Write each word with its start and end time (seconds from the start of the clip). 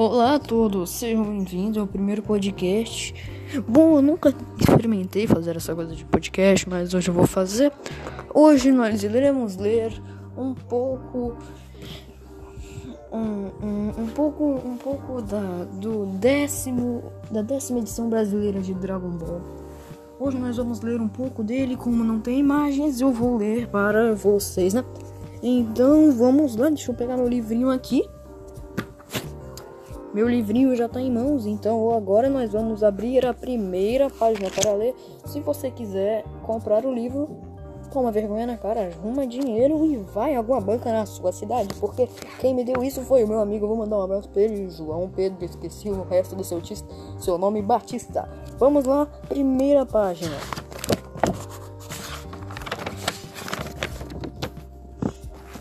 Olá 0.00 0.36
a 0.36 0.38
todos, 0.38 0.90
sejam 0.90 1.24
bem-vindos 1.24 1.76
ao 1.76 1.84
primeiro 1.84 2.22
podcast. 2.22 3.12
Bom, 3.66 3.96
eu 3.96 4.02
nunca 4.02 4.32
experimentei 4.56 5.26
fazer 5.26 5.56
essa 5.56 5.74
coisa 5.74 5.92
de 5.92 6.04
podcast, 6.04 6.68
mas 6.68 6.94
hoje 6.94 7.10
eu 7.10 7.14
vou 7.14 7.26
fazer. 7.26 7.72
Hoje 8.32 8.70
nós 8.70 9.02
iremos 9.02 9.56
ler 9.56 9.92
um 10.36 10.54
pouco, 10.54 11.36
um, 13.10 13.50
um, 13.60 14.02
um 14.02 14.06
pouco, 14.14 14.44
um 14.44 14.76
pouco 14.76 15.20
da 15.20 15.64
do 15.64 16.06
décimo, 16.06 17.02
da 17.28 17.42
décima 17.42 17.80
edição 17.80 18.08
brasileira 18.08 18.60
de 18.60 18.74
Dragon 18.74 19.10
Ball. 19.10 19.40
Hoje 20.20 20.38
nós 20.38 20.56
vamos 20.56 20.80
ler 20.80 21.00
um 21.00 21.08
pouco 21.08 21.42
dele, 21.42 21.74
como 21.76 22.04
não 22.04 22.20
tem 22.20 22.38
imagens, 22.38 23.00
eu 23.00 23.10
vou 23.10 23.36
ler 23.36 23.66
para 23.66 24.14
vocês, 24.14 24.74
né? 24.74 24.84
Então 25.42 26.12
vamos 26.12 26.54
lá, 26.54 26.68
deixa 26.68 26.92
eu 26.92 26.94
pegar 26.94 27.16
meu 27.16 27.26
livrinho 27.26 27.68
aqui. 27.68 28.08
Meu 30.14 30.26
livrinho 30.26 30.74
já 30.74 30.86
está 30.86 31.00
em 31.00 31.12
mãos, 31.12 31.44
então 31.44 31.94
agora 31.94 32.30
nós 32.30 32.52
vamos 32.52 32.82
abrir 32.82 33.26
a 33.26 33.34
primeira 33.34 34.08
página 34.08 34.50
para 34.50 34.72
ler. 34.72 34.94
Se 35.26 35.38
você 35.40 35.70
quiser 35.70 36.24
comprar 36.42 36.86
o 36.86 36.92
livro, 36.92 37.28
toma 37.92 38.10
vergonha 38.10 38.46
na 38.46 38.56
cara, 38.56 38.86
arruma 38.88 39.26
dinheiro 39.26 39.84
e 39.84 39.96
vai 39.96 40.34
a 40.34 40.38
alguma 40.38 40.60
banca 40.62 40.90
na 40.90 41.04
sua 41.04 41.30
cidade, 41.30 41.74
porque 41.78 42.08
quem 42.40 42.54
me 42.54 42.64
deu 42.64 42.82
isso 42.82 43.02
foi 43.02 43.22
o 43.22 43.28
meu 43.28 43.38
amigo. 43.38 43.66
Vou 43.66 43.76
mandar 43.76 43.98
um 43.98 44.02
abraço 44.02 44.30
para 44.30 44.42
ele, 44.42 44.70
João 44.70 45.10
Pedro. 45.10 45.44
Esqueci 45.44 45.90
o 45.90 46.02
resto 46.04 46.34
do 46.34 46.42
seu, 46.42 46.60
seu 47.18 47.36
nome, 47.36 47.60
Batista. 47.60 48.26
Vamos 48.58 48.86
lá, 48.86 49.06
primeira 49.28 49.84
página. 49.84 50.36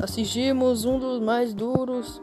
Assistimos 0.00 0.84
um 0.84 0.98
dos 0.98 1.20
mais 1.20 1.54
duros 1.54 2.20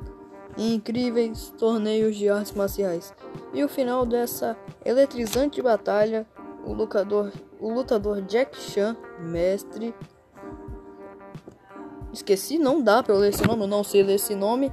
e 0.59 0.75
incríveis 0.75 1.53
torneios 1.57 2.17
de 2.17 2.27
artes 2.27 2.51
marciais. 2.51 3.13
E 3.53 3.63
o 3.63 3.69
final 3.69 4.05
dessa 4.05 4.57
eletrizante 4.83 5.61
batalha, 5.61 6.27
o 6.65 6.73
lutador, 6.73 7.31
o 7.61 7.71
lutador 7.71 8.21
Jack 8.23 8.57
Chan, 8.57 8.97
mestre. 9.21 9.95
Esqueci, 12.11 12.57
não 12.57 12.81
dá 12.81 13.01
pra 13.01 13.13
eu 13.15 13.19
ler 13.19 13.29
esse 13.29 13.47
nome, 13.47 13.65
não 13.65 13.85
sei 13.85 14.03
ler 14.03 14.15
esse 14.15 14.35
nome. 14.35 14.69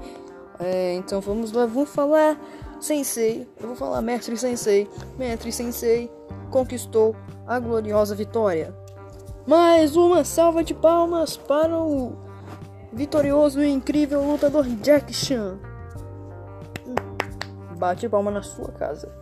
É, 0.59 0.95
então 0.95 1.21
vamos 1.21 1.53
lá, 1.53 1.67
vou 1.67 1.87
falar 1.87 2.37
Sensei, 2.81 3.49
eu 3.61 3.69
vou 3.69 3.77
falar 3.77 4.03
Mestre 4.03 4.37
Sensei. 4.37 4.89
Mestre 5.17 5.53
Sensei 5.53 6.11
conquistou 6.51 7.15
a 7.47 7.61
gloriosa 7.61 8.15
vitória. 8.15 8.75
Mais 9.47 9.97
uma 9.97 10.25
salva 10.25 10.65
de 10.65 10.75
palmas 10.75 11.37
para 11.37 11.79
o 11.79 12.17
vitorioso 12.93 13.63
e 13.63 13.71
incrível 13.71 14.25
lutador 14.25 14.65
Jack 14.65 15.15
Chan. 15.15 15.61
Bate 17.77 18.09
palma 18.09 18.31
na 18.31 18.43
sua 18.43 18.73
casa. 18.73 19.13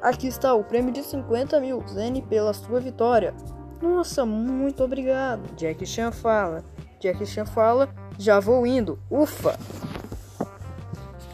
Aqui 0.00 0.28
está 0.28 0.54
o 0.54 0.62
prêmio 0.62 0.92
de 0.92 1.02
50 1.02 1.58
mil 1.60 1.82
Zen 1.88 2.20
pela 2.22 2.52
sua 2.52 2.78
vitória. 2.78 3.34
Nossa, 3.82 4.24
muito 4.24 4.84
obrigado. 4.84 5.42
Jack 5.56 5.84
Chan 5.84 6.12
fala. 6.12 6.64
Jack 7.00 7.26
Chan 7.26 7.44
fala, 7.44 7.88
já 8.18 8.38
vou 8.38 8.66
indo. 8.66 8.98
Ufa! 9.10 9.58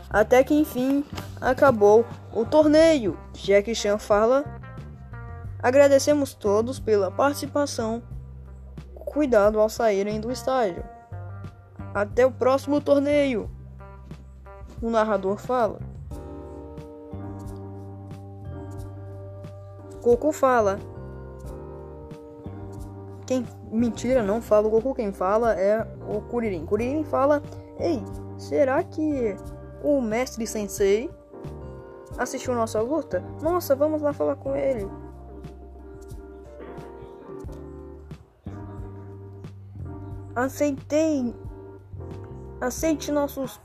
Até 0.09 0.43
que 0.43 0.55
enfim 0.55 1.05
acabou 1.41 2.05
o 2.33 2.45
torneio. 2.45 3.19
Jack 3.35 3.75
Chan 3.75 3.99
fala. 3.99 4.45
Agradecemos 5.63 6.35
todos 6.35 6.81
pela 6.81 7.11
participação. 7.11 8.03
Cuidado 8.95 9.61
ao 9.61 9.69
saírem 9.69 10.21
do 10.21 10.33
estádio. 10.33 10.83
Até 11.95 12.25
o 12.25 12.33
próximo 12.33 12.81
torneio. 12.81 13.51
O 14.83 14.91
narrador 14.91 15.39
fala. 15.39 15.79
Goku 20.03 20.33
fala. 20.33 20.81
Quem 23.25 23.47
mentira 23.71 24.23
não 24.23 24.43
fala 24.43 24.67
o 24.67 24.71
Goku, 24.71 24.95
quem 24.95 25.13
fala 25.13 25.55
é 25.55 25.87
o 26.09 26.21
Kuririn. 26.23 26.67
Kuririn 26.67 27.05
fala: 27.05 27.41
"Ei, 27.79 28.03
será 28.37 28.83
que 28.83 29.37
o 29.85 30.01
mestre 30.01 30.45
Sensei 30.47 31.09
assistiu 32.19 32.53
nossa 32.53 32.81
luta? 32.81 33.23
Nossa, 33.41 33.77
vamos 33.77 34.03
lá 34.03 34.13
falar 34.13 34.35
com 34.35 34.57
ele." 34.57 34.91
Aceitei. 40.35 41.33
Aceite 42.61 43.13
nossos 43.13 43.61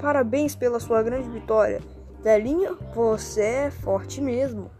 Parabéns 0.00 0.54
pela 0.54 0.80
sua 0.80 1.02
grande 1.02 1.28
vitória. 1.28 1.80
Delinha, 2.22 2.74
você 2.94 3.42
é 3.42 3.70
forte 3.70 4.20
mesmo. 4.20 4.70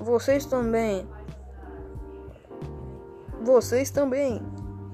Vocês 0.00 0.46
também. 0.46 1.06
Vocês 3.42 3.90
também 3.90 4.42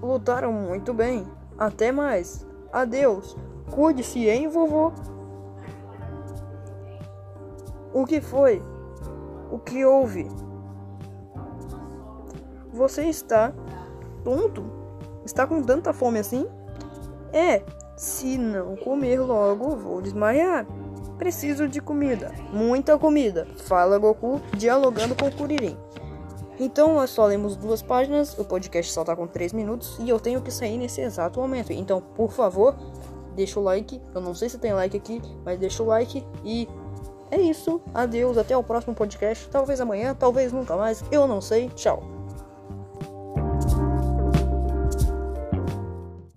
lutaram 0.03 0.53
muito 0.53 0.93
bem. 0.93 1.27
Até 1.57 1.93
mais. 1.93 2.47
Adeus. 2.73 3.37
Cuide-se, 3.71 4.29
hein, 4.29 4.49
vovô? 4.49 4.93
O 7.93 8.05
que 8.05 8.21
foi? 8.21 8.63
O 9.51 9.59
que 9.59 9.85
houve? 9.85 10.29
Você 12.73 13.05
está 13.05 13.53
tonto? 14.25 14.65
Está 15.25 15.47
com 15.47 15.63
tanta 15.63 15.93
fome 15.93 16.19
assim? 16.19 16.47
É, 17.33 17.63
se 18.03 18.37
não 18.37 18.75
comer 18.75 19.21
logo, 19.21 19.77
vou 19.77 20.03
desmaiar. 20.03 20.67
Preciso 21.19 21.69
de 21.69 21.81
comida, 21.81 22.33
muita 22.53 22.99
comida. 22.99 23.47
Fala 23.59 23.97
Goku, 23.97 24.41
dialogando 24.57 25.15
com 25.15 25.31
Kuririn. 25.31 25.77
Então 26.59 26.95
nós 26.95 27.11
só 27.11 27.25
lemos 27.27 27.55
duas 27.55 27.81
páginas, 27.81 28.37
o 28.37 28.45
podcast 28.45 28.93
só 28.93 29.05
tá 29.05 29.15
com 29.15 29.29
3 29.29 29.53
minutos 29.53 29.99
e 30.01 30.09
eu 30.09 30.19
tenho 30.19 30.43
que 30.43 30.51
sair 30.51 30.77
nesse 30.79 31.01
exato 31.01 31.39
momento. 31.39 31.73
Então, 31.73 32.01
por 32.01 32.33
favor, 32.33 32.75
deixa 33.37 33.61
o 33.61 33.63
like. 33.63 34.03
Eu 34.13 34.21
não 34.21 34.35
sei 34.35 34.49
se 34.49 34.59
tem 34.59 34.73
like 34.73 34.97
aqui, 34.97 35.23
mas 35.45 35.61
deixa 35.61 35.81
o 35.81 35.87
like 35.87 36.27
e 36.45 36.69
é 37.31 37.41
isso. 37.41 37.81
Adeus, 37.95 38.37
até 38.37 38.57
o 38.57 38.65
próximo 38.65 38.97
podcast. 38.97 39.49
Talvez 39.49 39.81
amanhã, 39.81 40.13
talvez 40.13 40.53
nunca 40.53 40.77
mais. 40.77 41.05
Eu 41.13 41.29
não 41.29 41.41
sei. 41.41 41.69
Tchau. 41.69 42.03